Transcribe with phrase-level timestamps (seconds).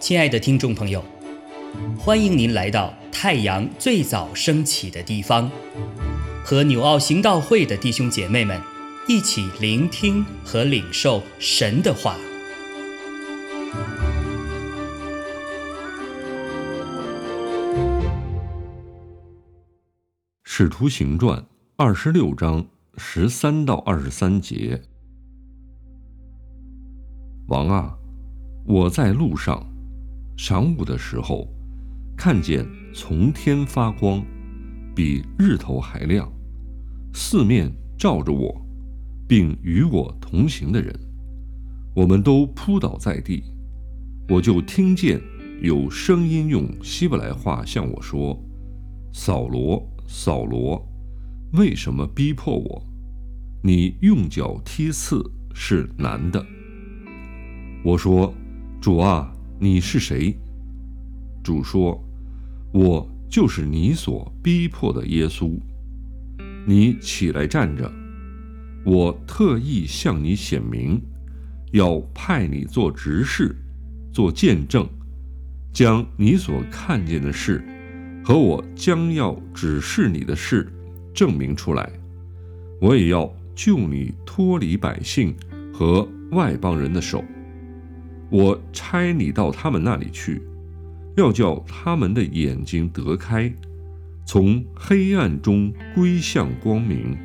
[0.00, 1.04] 亲爱的听众朋友，
[1.96, 5.48] 欢迎您来到太阳最早升起的地方，
[6.44, 8.60] 和纽奥行道会的弟兄姐妹们
[9.06, 12.16] 一起聆听和领受神的话。
[20.42, 21.46] 使徒行传
[21.76, 22.66] 二十六章
[22.96, 24.82] 十三到二十三节。
[27.50, 27.92] 王啊，
[28.64, 29.60] 我在路上。
[30.38, 31.48] 晌午的时候，
[32.16, 32.64] 看见
[32.94, 34.24] 从天发光，
[34.94, 36.30] 比日头还亮，
[37.12, 37.68] 四面
[37.98, 38.64] 照着我，
[39.26, 40.94] 并与我同行的人，
[41.92, 43.42] 我们都扑倒在地。
[44.28, 45.20] 我就听见
[45.60, 48.40] 有声音用希伯来话向我说
[49.12, 50.88] ：“扫罗，扫罗，
[51.54, 52.82] 为什么逼迫我？
[53.64, 55.20] 你用脚踢刺
[55.52, 56.46] 是难的。”
[57.82, 58.32] 我说
[58.80, 59.32] ：“主啊。”
[59.62, 60.34] 你是谁？
[61.44, 62.02] 主说
[62.72, 65.50] ：“我就是你所逼迫的耶稣。
[66.64, 67.92] 你起来站着，
[68.86, 70.98] 我特意向你显明，
[71.72, 73.54] 要派你做执事，
[74.10, 74.88] 做见证，
[75.74, 77.62] 将你所看见的事
[78.24, 80.66] 和我将要指示你的事
[81.12, 81.92] 证明出来。
[82.80, 85.34] 我也要救你脱离百姓
[85.70, 87.22] 和外邦人的手。”
[88.30, 90.40] 我差你到他们那里去，
[91.16, 93.52] 要叫他们的眼睛得开，
[94.24, 97.16] 从黑暗中归向光明，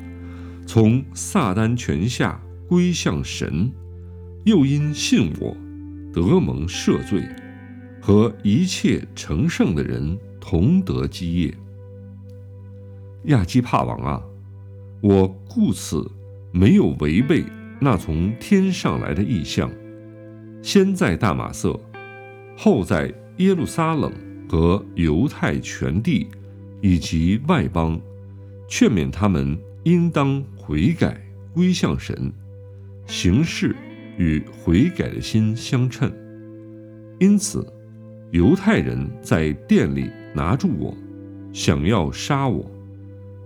[0.66, 3.70] 从撒旦权下归向神，
[4.44, 5.56] 又因信我，
[6.12, 7.22] 得蒙赦罪，
[8.00, 11.54] 和一切成圣的人同得基业。
[13.26, 14.22] 亚基帕王啊，
[15.00, 16.10] 我故此
[16.52, 17.44] 没有违背
[17.80, 19.70] 那从天上来的意象。
[20.62, 21.78] 先在大马色，
[22.56, 24.12] 后在耶路撒冷
[24.48, 26.26] 和犹太全地，
[26.80, 28.00] 以及外邦，
[28.68, 31.20] 劝勉他们应当悔改
[31.54, 32.32] 归向神，
[33.06, 33.74] 行事
[34.18, 36.12] 与悔改的心相称。
[37.20, 37.66] 因此，
[38.32, 40.94] 犹太人在店里拿住我，
[41.52, 42.68] 想要杀我。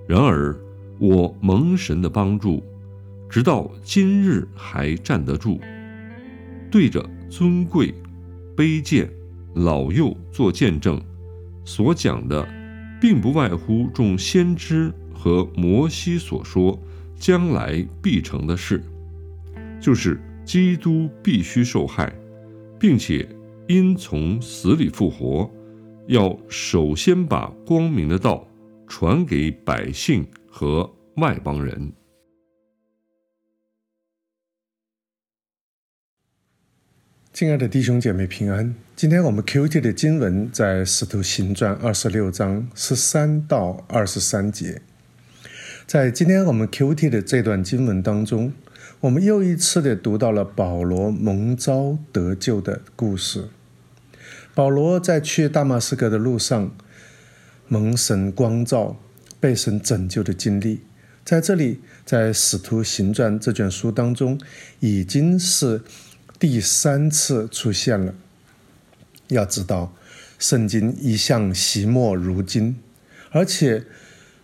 [0.08, 0.58] 然而
[0.98, 2.62] 我蒙神的帮助，
[3.28, 5.60] 直到今日还站得住。
[6.70, 7.92] 对着尊贵、
[8.56, 9.10] 卑贱、
[9.54, 11.00] 老幼做见证，
[11.64, 12.46] 所讲的，
[13.00, 16.78] 并不外乎众先知和摩西所说
[17.16, 18.82] 将来必成的事，
[19.80, 22.12] 就是基督必须受害，
[22.78, 23.28] 并且
[23.68, 25.50] 因从死里复活，
[26.06, 28.46] 要首先把光明的道
[28.86, 31.92] 传给百姓和外邦人。
[37.40, 38.74] 亲爱的弟兄姐妹平安。
[38.94, 44.82] 今天我们 Q T 的经文在《使徒行传》二十六章十三到二十三节。
[45.86, 48.52] 在今天我们 Q T 的这段经文当中，
[49.00, 53.48] 我们又一次的读到了保罗蒙召得救的故事。
[54.54, 56.70] 保罗在去大马士革的路上，
[57.68, 59.00] 蒙神光照，
[59.40, 60.80] 被神拯救的经历，
[61.24, 64.38] 在这里，在《使徒行传》这卷书当中，
[64.80, 65.80] 已经是。
[66.40, 68.14] 第三次出现了。
[69.28, 69.94] 要知道，
[70.38, 72.76] 圣经一向惜墨如金，
[73.30, 73.84] 而且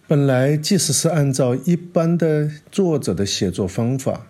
[0.07, 4.27] 本来即使是按照一般的作者的写作方法，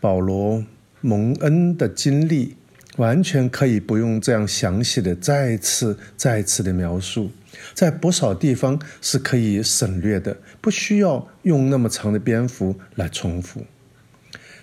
[0.00, 0.64] 保罗
[1.02, 2.56] 蒙恩的经历
[2.96, 7.30] 完全可以不用这样详细的再次再次的描述，
[7.74, 13.64] 在不少地方是可以省略的，不需要用那么长的篇幅来重复。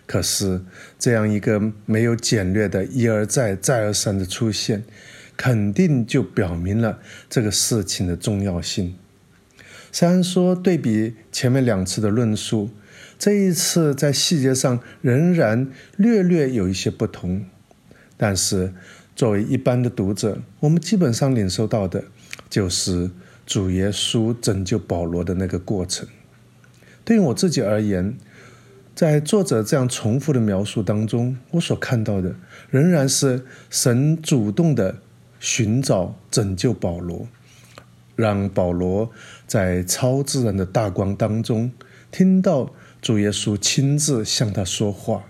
[0.07, 0.61] 可是，
[0.99, 4.83] 这样一个没有简略的一而再、再而三的出现，
[5.35, 6.99] 肯定就表明了
[7.29, 8.95] 这个事情的重要性。
[9.91, 12.69] 虽然说对比前面两次的论述，
[13.17, 17.45] 这一次在细节上仍然略略有一些不同，
[18.15, 18.73] 但是
[19.15, 22.03] 作为一般的读者，我们基本上领受到的
[22.49, 23.09] 就是
[23.45, 26.07] 主耶稣拯救保罗的那个过程。
[27.03, 28.17] 对于我自己而言，
[28.95, 32.33] 在作者这样重复的描述当中，我所看到的
[32.69, 34.95] 仍然是神主动的
[35.37, 37.27] 寻找、拯救保罗，
[38.15, 39.11] 让保罗
[39.45, 41.69] 在超自然的大光当中
[42.09, 45.25] 听到主耶稣亲自向他说话，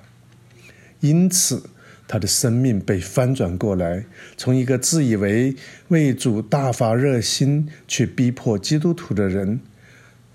[1.00, 1.64] 因此
[2.08, 4.06] 他的生命被翻转过来，
[4.38, 5.56] 从一个自以为
[5.88, 9.60] 为主大发热心去逼迫基督徒的人。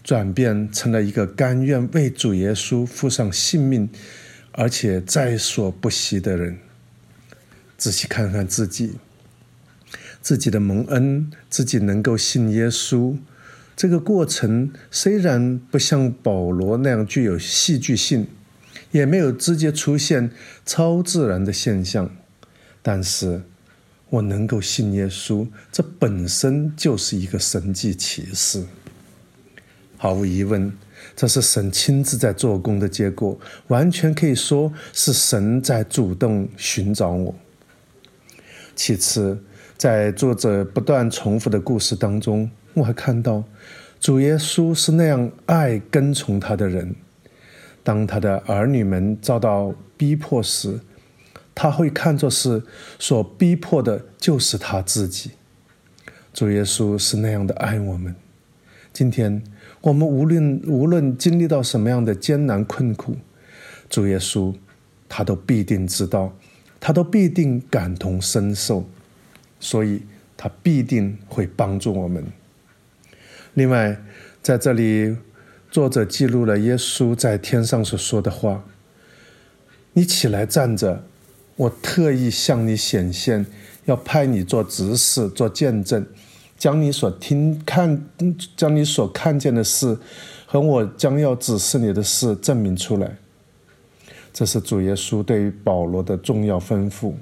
[0.02, 3.88] 转变成了一个甘愿为主耶稣付上性命，
[4.52, 6.58] 而且在所不惜的人。
[7.76, 8.98] 仔细看看自己，
[10.20, 13.16] 自己的蒙恩，自己能够信耶稣，
[13.74, 18.26] 这个过程虽然不像保罗那样具有戏剧性，
[18.90, 20.30] 也没有直接出现
[20.66, 22.14] 超自然的现象，
[22.82, 23.42] 但是
[24.10, 28.66] 我能够信耶稣，这本身就是一个神迹奇事。
[30.02, 30.72] 毫无疑问，
[31.14, 37.34] 这是神亲自在做工的结果，完全可以说是神在主动寻找我。
[38.74, 39.38] 其次，
[39.76, 43.44] 在作者不断重复的故事当中，我还看到
[44.00, 46.96] 主耶稣是那样爱跟从他的人。
[47.82, 50.80] 当他的儿女们遭到逼迫时，
[51.54, 52.62] 他会看作是
[52.98, 55.32] 所逼迫的就是他自己。
[56.32, 58.16] 主耶稣是那样的爱我们。
[58.92, 59.40] 今天
[59.80, 63.16] 我们无论无论经历到什么样的艰难困苦，
[63.88, 64.54] 主耶稣
[65.08, 66.36] 他都必定知道。
[66.82, 68.88] 他都必定感同身受，
[69.60, 70.00] 所以
[70.34, 72.24] 他必定会帮助我们。
[73.52, 74.00] 另外，
[74.40, 75.14] 在这里，
[75.70, 78.64] 作者记录了耶稣在天上所说的话
[79.92, 81.04] ：“你起来站着，
[81.56, 83.44] 我特意向你显现，
[83.84, 86.06] 要派你做执事、做见证，
[86.60, 88.06] 将你所听看、
[88.54, 89.98] 将你所看见的事
[90.46, 93.16] 和我将要指示你的事证明出来。”
[94.32, 97.14] 这是主耶稣对于保罗的重要吩咐，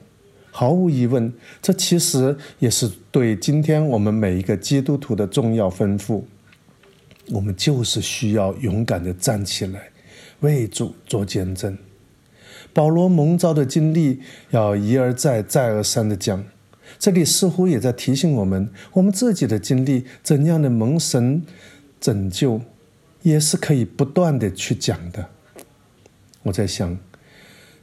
[0.50, 1.32] 毫无疑问，
[1.62, 6.23] 这其实也是对今天我们每一个基督徒的重要吩咐。
[7.31, 9.91] 我们就是需要勇敢的站起来，
[10.41, 11.79] 为主做见证。
[12.75, 14.20] 保罗蒙召的经历
[14.50, 16.44] 要一而再、再而三的讲，
[16.99, 21.43] 这里似乎也在提醒我们，我们自己的经历怎样的蒙神
[22.00, 22.61] 拯救，
[23.23, 25.29] 也是可以不断的去讲的。
[26.43, 26.99] 我在想，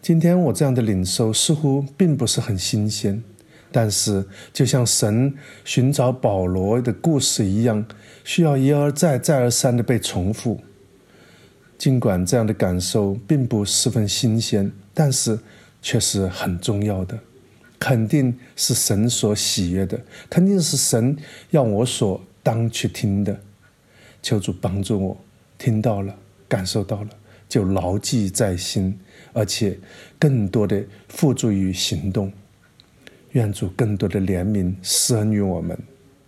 [0.02, 3.24] 今天我这样的领受似乎并不是很新鲜，
[3.72, 5.34] 但是就像神
[5.64, 7.86] 寻找保罗的故事一样，
[8.24, 10.60] 需要一而再、再而三的被重复。
[11.78, 15.38] 尽管这样的感受并不十分新鲜，但是
[15.82, 17.20] 却是很重要的，
[17.80, 20.00] 肯定是神所喜悦的，
[20.30, 21.18] 肯定是神
[21.52, 23.40] 要我所当去听的。
[24.22, 25.18] 求主帮助我，
[25.58, 26.16] 听到了，
[26.48, 27.10] 感受到了。
[27.48, 29.00] 就牢记在心，
[29.32, 29.78] 而且
[30.18, 32.34] 更多的付诸于行动。
[33.34, 35.78] 愿主更多的怜悯施恩于我们，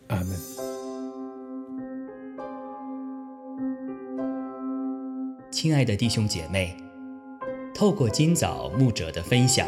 [0.08, 0.28] 阿门。
[5.50, 6.78] 亲爱的弟兄姐妹，
[7.74, 9.68] 透过今早牧者的分享，